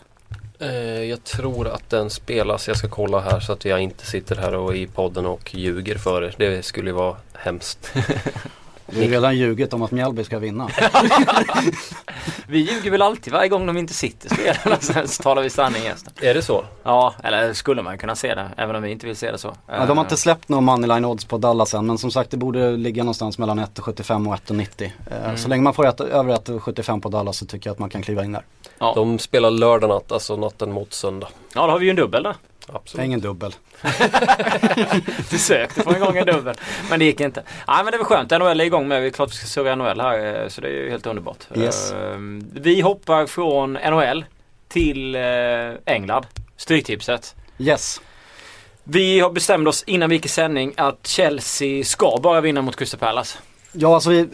[0.59, 4.35] Eh, jag tror att den spelas, jag ska kolla här så att jag inte sitter
[4.35, 6.35] här och i podden och ljuger för er.
[6.37, 7.93] Det skulle vara hemskt.
[8.91, 10.69] Du har redan ljugit om att Mjällby ska vinna.
[12.47, 15.81] vi ljuger väl alltid varje gång de inte sitter spelarna, sen så talar vi sanning.
[16.21, 16.65] Är det så?
[16.83, 19.53] Ja, eller skulle man kunna se det, även om vi inte vill se det så.
[19.67, 22.37] Ja, de har inte släppt någon moneyline odds på Dallas än, men som sagt det
[22.37, 24.91] borde ligga någonstans mellan 1,75 och 1,90.
[25.11, 25.37] Eh, mm.
[25.37, 28.01] Så länge man får ett, över 1,75 på Dallas så tycker jag att man kan
[28.01, 28.43] kliva in där.
[28.79, 28.93] Ja.
[28.95, 31.27] De spelar lördag natt, alltså natten mot söndag.
[31.53, 32.35] Ja, då har vi ju en dubbel där.
[32.73, 32.95] Absolut.
[32.95, 33.55] Det är ingen dubbel.
[35.29, 36.55] du sökte få igång en dubbel.
[36.89, 37.43] Men det gick inte.
[37.67, 38.31] Nej men det är väl skönt.
[38.31, 39.01] NHL är igång med.
[39.01, 40.43] Vi är klart vi ska surra NHL här.
[40.43, 41.37] Eh, så det är ju helt underbart.
[41.55, 41.91] Yes.
[41.91, 44.25] Ehm, vi hoppar från NHL
[44.67, 45.21] till eh,
[45.85, 46.25] England.
[46.57, 47.35] Stryktipset.
[47.57, 48.01] Yes.
[48.83, 52.75] Vi har bestämt oss innan vi gick i sändning att Chelsea ska bara vinna mot
[52.75, 53.37] Crystal Palace.
[53.71, 54.27] Ja alltså vi,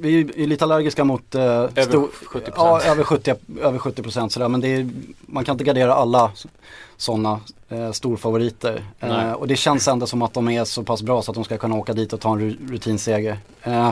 [0.00, 2.52] vi är lite allergiska mot eh, över stor, 70%.
[2.56, 4.48] Ja, över 70, över 70% sådär.
[4.48, 6.32] Men är, man kan inte gardera alla
[6.96, 8.84] sådana eh, storfavoriter.
[9.00, 11.44] Eh, och det känns ändå som att de är så pass bra så att de
[11.44, 13.38] ska kunna åka dit och ta en rutinseger.
[13.62, 13.90] Eh,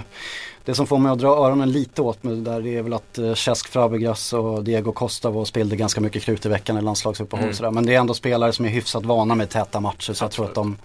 [0.65, 3.35] det som får mig att dra öronen lite åt mig där är väl att eh,
[3.35, 7.45] Cesc Fabregas och Diego Costa var och spelade ganska mycket krut i veckan i landslagsuppehåll.
[7.45, 7.55] Mm.
[7.55, 7.71] Sådär.
[7.71, 10.31] Men det är ändå spelare som är hyfsat vana med täta matcher så Absolut.
[10.31, 10.77] jag tror att de,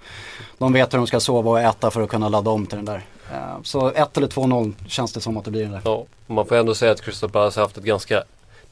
[0.57, 2.85] de vet hur de ska sova och äta för att kunna ladda om till den
[2.85, 3.05] där.
[3.33, 5.81] Eh, så 1 eller 2-0 känns det som att det blir Det.
[5.85, 8.23] Ja, man får ändå säga att Crystal Palace har haft ett ganska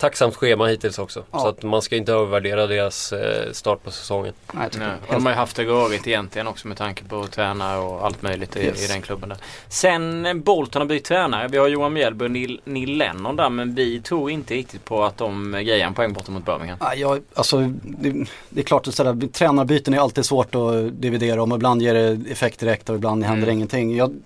[0.02, 1.24] tacksamt schema hittills också.
[1.32, 1.40] Ja.
[1.40, 4.34] Så att man ska inte övervärdera deras eh, start på säsongen.
[4.52, 4.88] Nej, Nej.
[5.08, 8.22] Och de har ju haft det rörigt egentligen också med tanke på tränare och allt
[8.22, 8.86] möjligt i, yes.
[8.86, 9.38] i den klubben där.
[9.70, 11.48] Sen eh, Bolton har blivit tränare.
[11.48, 15.04] Vi har Johan Mjällby och Neil, Neil Lennon där men vi tror inte riktigt på
[15.04, 16.78] att de grejar en poäng borta mot Birmingham.
[16.96, 21.54] Ja, alltså, det, det är klart att sådär, tränarbyten är alltid svårt att dividera om.
[21.54, 23.58] Ibland ger det effekt direkt och ibland händer mm.
[23.58, 23.96] ingenting.
[23.96, 24.22] Jag,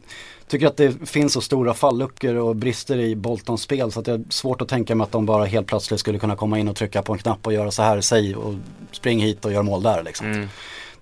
[0.47, 4.11] tycker att det finns så stora falluckor och brister i Boltons spel så att det
[4.11, 6.75] är svårt att tänka mig att de bara helt plötsligt skulle kunna komma in och
[6.75, 8.53] trycka på en knapp och göra så här, säg och
[8.91, 10.27] spring hit och gör mål där liksom.
[10.27, 10.47] Mm.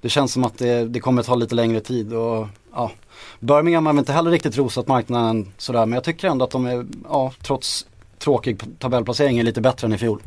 [0.01, 2.91] Det känns som att det, det kommer ta lite längre tid och ja,
[3.39, 6.85] Birmingham har inte heller riktigt rosat marknaden sådär men jag tycker ändå att de är,
[7.09, 7.85] ja, trots
[8.19, 10.21] tråkig tabellplacering är lite bättre än i fjol.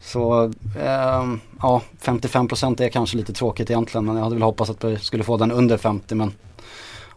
[0.00, 0.44] Så
[0.80, 1.24] eh,
[1.60, 5.24] ja, 55% är kanske lite tråkigt egentligen men jag hade väl hoppats att vi skulle
[5.24, 6.32] få den under 50 men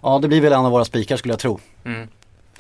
[0.01, 1.59] Ja, det blir väl en av våra spikar skulle jag tro.
[1.83, 2.07] Mm.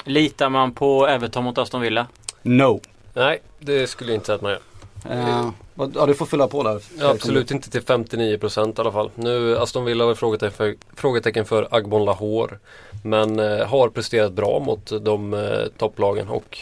[0.03, 2.07] Litar man på Everton mot Aston Villa?
[2.41, 2.81] No.
[3.13, 4.61] Nej, det skulle jag inte säga att man gör.
[5.09, 5.51] Uh,
[5.95, 6.81] ja, du får fylla på där.
[6.99, 9.11] Ja, absolut inte till 59% i alla fall.
[9.15, 12.57] Nu, Aston Villa har frågetecken för, frågetecken för Agbon Lahore.
[13.03, 16.57] Men uh, har presterat bra mot de uh, topplagen och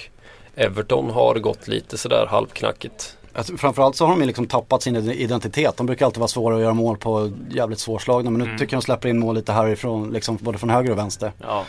[0.55, 3.17] Everton har gått lite sådär halvknackigt.
[3.39, 5.77] Alltså, framförallt så har de liksom tappat sin identitet.
[5.77, 8.31] De brukar alltid vara svåra att göra mål på jävligt svårslagna.
[8.31, 8.57] Men nu mm.
[8.57, 11.31] tycker jag de släpper in mål lite härifrån, liksom både från höger och vänster.
[11.37, 11.63] Ja.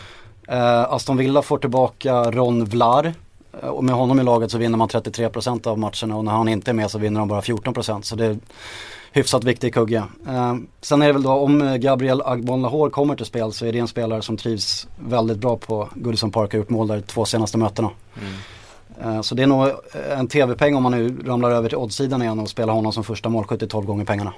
[0.52, 3.14] Uh, Aston Villa får tillbaka Ron Vlar.
[3.62, 6.48] Uh, och med honom i laget så vinner man 33% av matcherna och när han
[6.48, 8.02] inte är med så vinner de bara 14%.
[8.02, 8.38] Så det är
[9.12, 10.04] hyfsat viktig kugge.
[10.28, 13.72] Uh, sen är det väl då om Gabriel Agbon Lahore kommer till spel så är
[13.72, 16.96] det en spelare som trivs väldigt bra på Goodison Park och har gjort mål där
[16.96, 17.90] de två senaste mötena.
[18.20, 18.32] Mm.
[19.04, 19.68] Eh, så det är nog
[20.16, 23.28] en tv-peng om man nu ramlar över till oddsidan igen och spelar honom som första
[23.28, 24.32] målskytt i 12 gånger pengarna.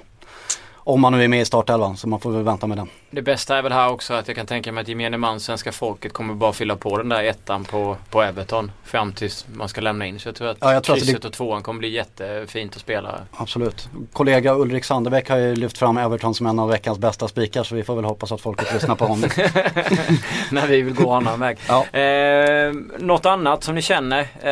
[0.85, 2.89] Om man nu är med i startelvan så man får väl vänta med den.
[3.11, 5.71] Det bästa är väl här också att jag kan tänka mig att gemene man, svenska
[5.71, 9.81] folket kommer bara fylla på den där ettan på, på Everton fram tills man ska
[9.81, 10.19] lämna in.
[10.19, 12.81] Så jag tror att Ja, jag tror krysset det- och tvåan kommer bli jättefint att
[12.81, 13.19] spela.
[13.31, 13.89] Absolut.
[14.13, 17.75] Kollega Ulrik Sandebäck har ju lyft fram Everton som en av veckans bästa spikar så
[17.75, 19.29] vi får väl hoppas att folket lyssnar på honom.
[20.51, 21.57] när vi vill gå annan väg.
[21.67, 21.99] Ja.
[21.99, 24.27] Eh, något annat som ni känner?
[24.41, 24.51] Eh,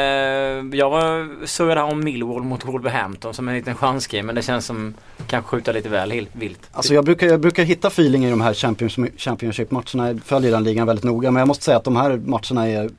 [0.80, 4.66] jag var surrade här om Millwall mot Wolverhampton som en liten chansgrej men det känns
[4.66, 4.94] som
[5.28, 6.60] kanske skjuta lite väl hil- vilt.
[6.72, 10.08] Alltså jag brukar, jag brukar hitta feeling i de här Champions, Championship-matcherna.
[10.08, 12.90] Jag följer den ligan väldigt noga men jag måste säga att de här matcherna är,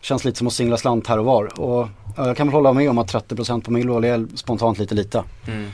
[0.00, 1.60] känns lite som att singla slant här och var.
[1.60, 4.94] Och ja, jag kan väl hålla med om att 30% på Millwall är spontant lite
[4.94, 5.24] lite.
[5.46, 5.68] Mm.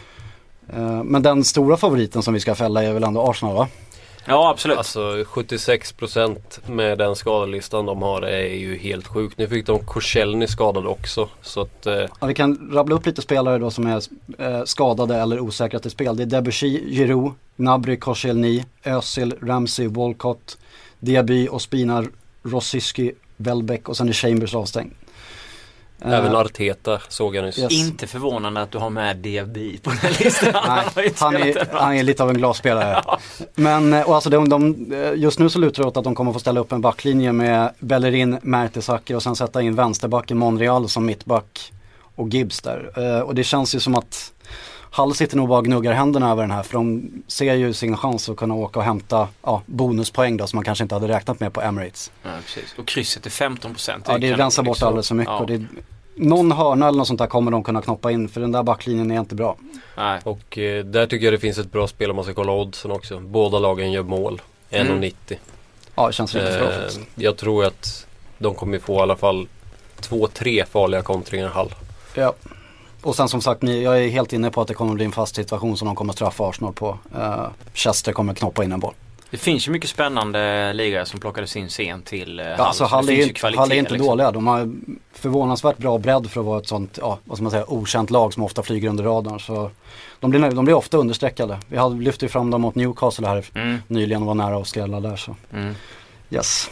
[0.73, 3.69] Eh, Men den stora favoriten som vi ska fälla är väl ändå Arsenal va?
[4.25, 4.79] Ja absolut.
[4.79, 9.39] Alltså 76% med den skadelistan de har är ju helt sjukt.
[9.39, 11.29] Nu fick de Korselny skadad också.
[11.43, 14.03] Så att eh, Ja, vi kan rabbla upp lite spelare då som är
[14.39, 16.17] eh, skadade eller osäkra till spel.
[16.17, 20.59] Det är Debussy, Giroud, Gnabry, Koscielny, Özil, Ramsey, Walcott,
[20.99, 22.05] Diaby, Ospina,
[22.43, 24.93] Rosiski, Welbeck och sen är Chambers avstängd.
[26.05, 27.59] Eh, även Arteta såg jag nyss.
[27.59, 27.73] Yes.
[27.73, 30.53] Inte förvånande att du har med Diaby på den listan.
[30.97, 33.03] Nej, han, är, han är lite av en glasspelare.
[33.55, 36.15] Men eh, och alltså de, de, eh, just nu så lutar det åt att de
[36.15, 40.89] kommer få ställa upp en backlinje med Bellerin, Mertesacker och sen sätta in vänsterbacken Monreal
[40.89, 41.73] som mittback
[42.15, 43.23] och Gibbs där.
[43.25, 44.33] Och det känns ju som att
[44.95, 47.97] Hall sitter nog bara och gnuggar händerna över den här för de ser ju sin
[47.97, 51.41] chans att kunna åka och hämta ja, bonuspoäng då som man kanske inte hade räknat
[51.41, 52.13] med på Emirates.
[52.23, 52.75] Ja, precis.
[52.79, 54.05] Och krysset är 15 procent.
[54.09, 55.39] Ja det rensar bort alldeles för mycket Ja.
[55.39, 55.63] och det,
[56.17, 59.11] någon hörna eller något sånt där kommer de kunna knoppa in för den där backlinjen
[59.11, 59.57] är inte bra.
[59.97, 60.21] Nej.
[60.25, 62.91] Och eh, där tycker jag det finns ett bra spel om man ska kolla oddsen
[62.91, 63.21] också.
[63.21, 64.43] Båda lagen gör mål.
[64.71, 65.03] Mm.
[65.03, 65.37] 1,90.
[65.95, 67.01] Ja det känns riktigt bra Eh, faktiskt.
[67.15, 68.07] jag tror att
[68.39, 69.47] de kommer få i alla fall
[70.01, 71.75] två, tre farliga kontringar Hall.
[72.15, 72.33] Ja.
[73.03, 75.13] Och sen som sagt, ni, jag är helt inne på att det kommer bli en
[75.13, 76.99] fast situation som de kommer straffa Arsenal på.
[77.17, 78.95] Uh, Chester kommer knoppa in en boll.
[79.31, 82.55] Det finns ju mycket spännande ligor som plockades in sent till eh, Hall.
[82.59, 84.09] Ja, alltså Hall är, ju kvalitet, Hall är inte liksom.
[84.09, 84.31] dåliga.
[84.31, 84.73] De har
[85.13, 88.35] förvånansvärt bra bredd för att vara ett sånt, ja, vad ska man säga, okänt lag
[88.35, 89.41] som ofta flyger under radarn.
[89.41, 89.71] Så
[90.21, 91.59] de blir, de blir ofta understreckade.
[91.69, 94.69] Vi hade, lyfte ju fram dem mot Newcastle här Mm, nyligen och var nära att
[94.69, 95.37] skrälla där så.
[95.53, 95.75] mm.
[96.31, 96.71] Yes.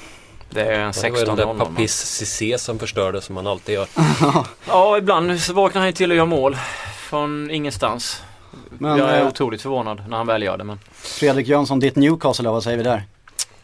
[0.51, 3.47] Det är en Det var ju 16 den där Papis Cissé som förstörde som han
[3.47, 3.87] alltid gör.
[4.69, 6.57] Ja, ibland så vaknar han ju till och gör mål.
[6.97, 8.23] Från ingenstans.
[8.69, 10.65] Men jag är eh, otroligt förvånad när han väl gör det.
[10.65, 10.79] Men...
[10.93, 13.03] Fredrik Jönsson, ditt Newcastle, vad säger vi där?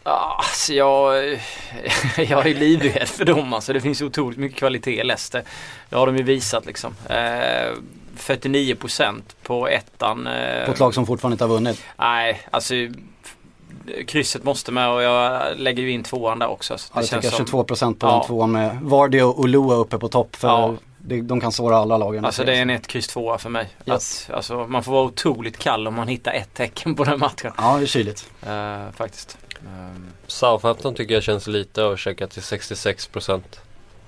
[0.03, 1.15] Ah, Alltså jag,
[2.17, 3.73] jag är livrädd för dem alltså.
[3.73, 5.43] Det finns otroligt mycket kvalitet i Leicester.
[5.89, 6.95] Det har de ju visat liksom.
[7.09, 7.71] Eh,
[8.17, 10.27] 49% på ettan.
[10.27, 11.83] Eh, På ett lag som fortfarande inte har vunnit.
[11.97, 12.73] Nej, alltså
[14.07, 16.77] krysset måste med och jag lägger ju in tvåan där också.
[16.77, 18.11] Så Ja, det känns tycker jag som- 22% på Ja.
[18.11, 20.73] den tvåan med Vardy och Olua uppe på topp för Ja.
[20.97, 22.25] det, de kan såra alla lagen.
[22.25, 23.69] Alltså det är en 1, kryss 2 för mig.
[23.85, 24.25] Yes.
[24.29, 27.51] Att, alltså, man får vara otroligt kall om man hittar ett tecken på den matchen.
[27.57, 28.29] Ja, det är kyligt.
[28.47, 29.37] Eh, faktiskt.
[29.67, 33.59] Ehm, Southampton tycker jag känns lite övercheckat till 66%.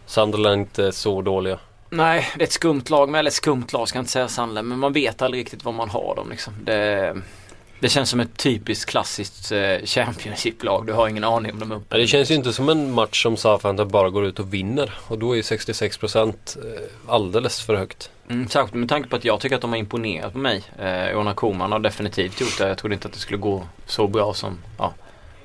[0.06, 1.60] Sunderland är inte så dåliga.
[1.90, 3.10] nej, det är ett skumt lag.
[3.10, 4.68] Men, eller skumt lag ska jag inte säga Sandland.
[4.68, 6.54] Men man vet aldrig riktigt vad man har dem liksom.
[6.64, 7.16] Det,
[7.80, 10.86] det känns som ett typiskt klassiskt eh, Championship-lag.
[10.88, 11.98] Du har ingen aning om de uppe.
[11.98, 14.94] Det känns ju inte som en match som Southampton bara går ut och vinner.
[15.08, 18.10] Och då är 66% eh, alldeles för högt.
[18.30, 20.64] Mm, särskilt med tanke på att jag tycker att de har imponerat på mig.
[20.80, 22.68] Eh, Ona Koman har definitivt gjort det.
[22.68, 24.94] Jag trodde inte att det skulle gå så bra som ja,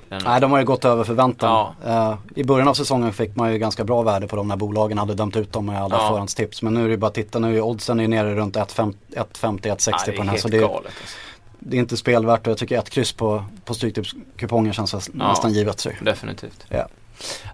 [0.08, 1.74] den, Nej, de har ju gått över förväntan.
[1.84, 1.90] Ja.
[2.34, 4.98] Eh, I början av säsongen fick man ju ganska bra värde på dem när bolagen
[4.98, 6.08] hade dömt ut dem med alla Ja.
[6.08, 6.62] förhandstips.
[6.62, 9.98] Men nu är det bara att titta, nu är oddsen är nere runt 1,50-1,60 Nej,
[10.06, 10.30] det på är den här.
[10.30, 10.86] helt Så det, galet.
[11.00, 11.16] Alltså.
[11.64, 15.52] Det är inte spelvärt och jag tycker ett kryss på, på Stryktipskupongen känns väl nästan
[15.52, 15.80] givet.
[15.80, 15.90] Så.
[16.00, 16.66] Definitivt.
[16.68, 16.88] Ja.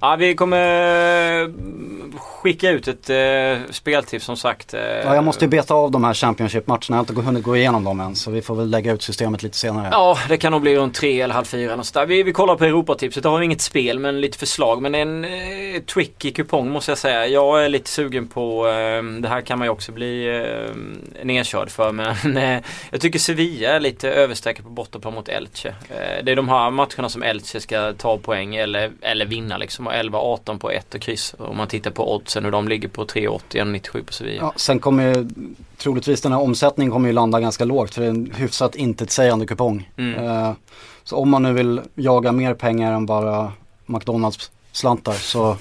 [0.01, 1.49] Ja, vi kommer eh,
[2.19, 4.75] skicka ut ett eh, speltips som sagt.
[4.75, 7.57] Eh, Ja, jag måste ju beta av de här Championship-matcherna, jag har inte hunnit gå
[7.57, 8.17] igenom dem än.
[8.17, 9.89] Så vi får väl lägga ut systemet lite senare.
[9.93, 11.73] Ja, det kan nog bli runt tre eller halv fyra.
[11.73, 12.05] eller så.
[12.05, 13.23] Vi, vi kollar på Europatipset.
[13.23, 14.83] Det har inget spel men lite förslag.
[14.83, 17.27] Men en eh, tricky kupong måste jag säga.
[17.27, 21.71] Jag är lite sugen på, eh, det här kan man ju också bli eh, nedkörd
[21.71, 21.93] för.
[21.93, 25.69] Men eh, jag tycker Sevilla är lite överstreckade på bortaplan mot Elche.
[25.69, 29.87] Eh, det är de här matcherna som Elche ska ta poäng eller, eller vinna liksom.
[29.87, 31.35] Och 11-18 på ett och kryss.
[31.39, 34.43] Om man tittar på oddsen hur de ligger på 3,80 1,97 på Sevilla.
[34.43, 35.29] Ja, sen kommer ju
[35.77, 39.47] troligtvis den här omsättningen kommer ju landa ganska lågt för det är en hyfsat intetsägande
[39.47, 39.91] kupong.
[39.97, 40.25] Mm.
[40.29, 40.53] Eh,
[41.05, 43.53] så om man nu vill jaga mer pengar än bara
[43.87, 45.57] McDonalds slantar så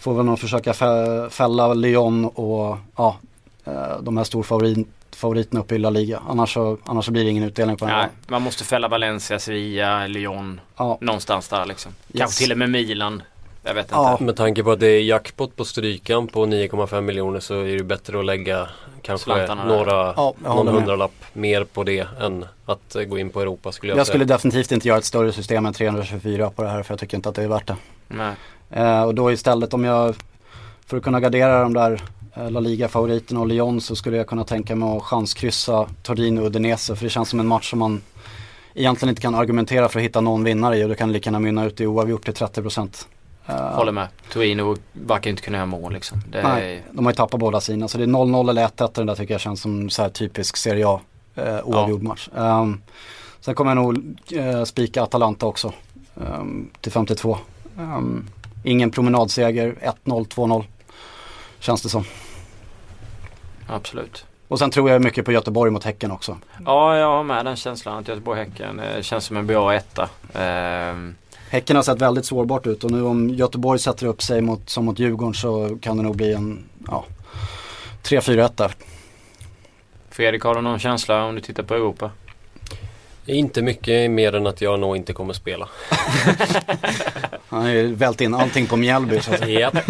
[0.00, 3.16] får vi nog försöka fä- fälla Lyon och ja,
[3.64, 6.20] eh, de här storfavorit favoriterna uppe i La Liga.
[6.28, 8.10] Annars så, annars så blir det ingen utdelning på den Nej, här.
[8.26, 10.60] man måste fälla Valencia, Sevilla, Lyon.
[10.76, 11.92] Ja, Någonstans där liksom.
[12.08, 12.18] Yes.
[12.18, 13.22] Kanske till och med Milan.
[13.64, 14.12] Jag vet Ja.
[14.12, 14.24] inte.
[14.24, 17.84] Med tanke på att det är jackpot på strykan på 9,5 miljoner så är det
[17.84, 18.68] bättre att lägga
[19.02, 23.72] kanske Slantarna några, Ja, någon hundralapp mer på det än att gå in på Europa
[23.72, 24.12] skulle jag, Jag säga.
[24.12, 27.16] skulle definitivt inte göra ett större system än 324 på det här för jag tycker
[27.16, 27.76] inte att det är värt det.
[28.08, 28.34] Nej.
[28.70, 30.14] Eh, och då istället om jag,
[30.86, 32.02] för att kunna gardera de där
[32.34, 36.96] La Liga-favoriterna och Lyon så skulle jag kunna tänka mig att chanskryssa Torino och Udinese
[36.96, 38.02] för det känns som en match som man
[38.74, 41.38] egentligen inte kan argumentera för att hitta någon vinnare i och det kan lika gärna
[41.38, 43.06] mynna ut i oavgjort till 30%.
[43.46, 44.08] Eh, Håller med.
[44.30, 46.22] Torino verkar inte kunna göra mål liksom.
[46.30, 48.90] Det är, Nej, de har ju tappat båda sina så det är 0-0 eller 1-1
[48.94, 51.00] den där tycker jag känns som så här typisk Serie A
[51.34, 52.28] eh, oavgjord match.
[52.34, 52.82] Um,
[53.40, 55.72] sen kommer jag nog eh, spika Atalanta också
[56.16, 57.38] ehm, till 52.
[57.78, 58.28] Um,
[58.62, 60.64] ingen promenadseger, 1-0, 2-0
[61.62, 62.04] känns det som.
[63.66, 64.24] Absolut.
[64.48, 66.38] Och sen tror jag mycket på Göteborg mot Häcken också.
[66.64, 70.08] Ja, jag har med den känslan att Göteborg-Häcken eh, känns som en bra etta.
[70.34, 71.14] Ehm,
[71.50, 74.84] Häcken har sett väldigt sårbart ut och nu om Göteborg sätter upp sig mot, som
[74.84, 77.04] mot Djurgården så kan det nog bli en ja,
[78.02, 78.74] 3-4-1 där.
[80.10, 82.10] Fredrik, har du någon känsla om du tittar på Europa?
[83.26, 85.68] Inte mycket mer än att jag nog inte kommer spela.
[87.48, 89.20] Han har ju vält in allting på Mjällby.
[89.20, 89.74] Så att, Japp.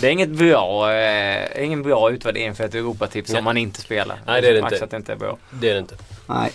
[0.00, 4.16] Det är inget bra, eh, ingen bra utvärdering för ett Europatips om man inte spelar.
[4.26, 4.84] Nej, det är det Max inte.
[4.84, 5.36] att det inte är bra.
[5.50, 5.94] Det är det inte.
[6.26, 6.52] nej.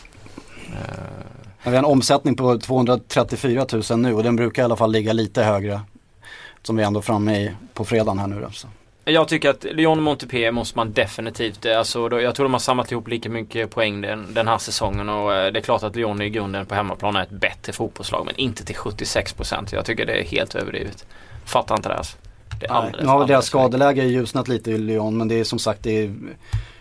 [0.68, 1.26] Eh,
[1.64, 5.14] Vi har en omsättning på 234 000 nu och den brukar i alla fall ligga
[5.14, 5.82] lite högre.
[6.64, 8.52] Som vi är ändå framme i på fredagen här nu då.
[8.52, 8.68] Så.
[9.12, 12.60] Jag tycker att Lyon och Montpellier måste man definitivt, eh, alltså, jag tror de har
[12.60, 15.96] samlat ihop lika mycket poäng den, den här säsongen och eh, det är klart att
[15.96, 19.70] Lyon i grunden på hemmaplan är ett bättre fotbollslag men inte till 76%.
[19.72, 21.06] Jag tycker det är helt överdrivet.
[21.46, 22.18] Fattar inte det alltså.
[22.60, 23.72] Det är Nej, alldeles, deras alldeles för mycket.
[23.72, 26.14] skadeläge ljusnat lite i Lyon men det är som sagt det är,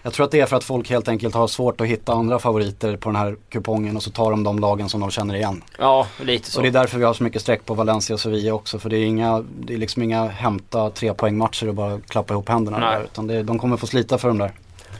[0.02, 2.38] Jag tror att det är för att folk helt enkelt har svårt att hitta andra
[2.38, 5.62] favoriter på den här kupongen och så tar de de lagen som de känner igen.
[5.78, 6.58] Ja, lite så.
[6.58, 8.90] Och det är därför vi har så mycket streck på Valencia och Sevilla också för
[8.90, 12.78] det är, inga, det är liksom inga hämta tre poängmatcher och bara klappa ihop händerna
[12.78, 12.96] Nej.
[12.98, 14.52] där, utan det, de kommer få slita för de där.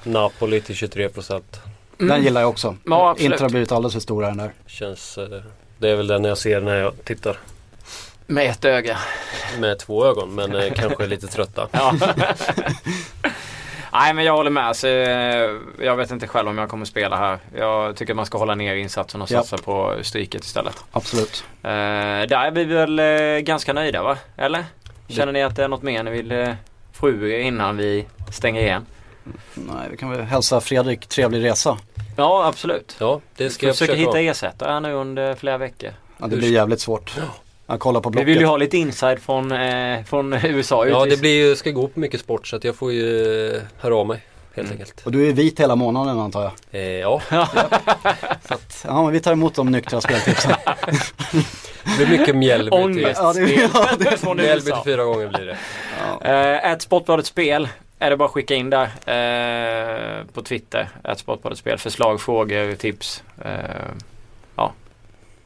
[0.03, 1.61] Napoli till 23 procent.
[1.99, 2.69] Den gillar jag också.
[2.69, 2.81] Mm.
[2.85, 3.33] Ja, absolut.
[3.33, 4.53] Inter har blivit alldeles för stora den där.
[4.67, 5.19] Känns...
[5.19, 5.29] eh,
[5.79, 7.39] Det är väl den jag ser när jag tittar.
[8.27, 8.99] Med ett öga.
[9.59, 11.69] Med två ögon men eh, kanske lite trötta.
[13.93, 13.99] Ja.
[13.99, 14.77] Nej men jag håller med.
[14.77, 17.39] Så, eh, jag vet inte själv om jag kommer spela här.
[17.57, 19.39] Jag tycker man ska hålla ner insatsen och Ja.
[19.43, 20.85] satsa på stryket istället.
[20.93, 21.45] Absolut.
[21.63, 24.17] Eh, där är vi väl eh, ganska nöjda va?
[24.37, 24.65] Eller?
[25.09, 26.49] Känner ni att det är något mer ni vill eh,
[26.93, 28.87] få ur innan vi stänger igen?
[29.55, 31.79] Nej, vi kan väl hälsa Fredrik trevlig resa.
[32.17, 32.97] Ja absolut.
[33.01, 35.91] Ja, det Vi ska ska jag försöka försöka hitta ersättare nu under flera veckor.
[36.19, 37.15] Ja, det blir jävligt svårt.
[37.71, 38.29] Jag kollar på Vi Blocket.
[38.29, 40.87] vill ju ha lite inside från, eh, från USA.
[40.87, 43.63] Ja, det blir ju, ska gå på mycket sport så att jag får ju eh,
[43.79, 44.17] höra av mig
[44.55, 44.81] helt Mm.
[44.81, 45.07] enkelt.
[45.07, 46.53] Och du är vit hela månaden antar jag.
[46.81, 47.21] Eh, ja,
[48.85, 50.53] Ja, men vi tar emot de nyktra speltipsen.
[51.99, 53.21] det blir mycket Mjällby till, Ångest.
[53.23, 55.57] Ja, det, ja, Mjällby till fyra gånger blir det.
[56.23, 56.27] ja.
[56.31, 60.89] Eh, ett Sportbladet Spel är det bara att skicka in där eh, på Twitter.
[61.05, 61.79] Ett Sportbladet Spel.
[61.79, 63.23] Förslag, frågor, tips.
[63.45, 63.51] Eh,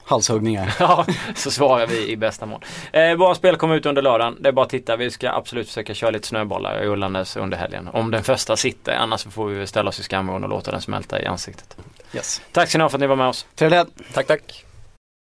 [0.05, 0.75] Halshuggningar.
[0.81, 2.61] ja, så svarar vi i bästa mån.
[2.93, 4.37] Eh, våra spel kommer ut under lördagen.
[4.41, 4.97] Det är bara att titta.
[4.97, 7.89] Vi ska absolut försöka köra lite snöbollar rullandes under helgen.
[7.93, 8.93] Om den första sitter.
[8.93, 11.77] Annars får vi ställa oss i skamvrån och låta den smälta i ansiktet.
[12.15, 12.43] Yes.
[12.53, 13.47] Tack så ni ha för att ni var med oss.
[13.55, 13.89] Trevligt.
[14.15, 14.65] Tack, tack.